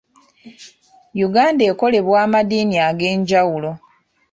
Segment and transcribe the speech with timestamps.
[1.27, 3.71] Uganda ekolebwa amadiini ag'enjawulo.